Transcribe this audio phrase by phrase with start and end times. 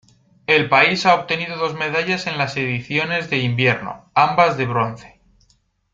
[0.47, 5.21] El país ha obtenido dos medallas en las ediciones de invierno, ambas de bronce.